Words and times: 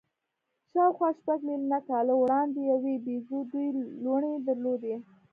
شاوخوا 0.71 1.09
شپږ 1.19 1.39
میلیونه 1.47 1.79
کاله 1.89 2.13
وړاندې 2.17 2.59
یوې 2.71 2.95
بیزو 3.05 3.37
دوې 3.51 3.67
لوڼې 4.03 4.33
درلودې. 4.47 4.95